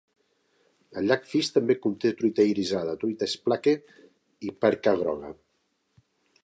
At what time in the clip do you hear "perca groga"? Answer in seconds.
4.65-5.35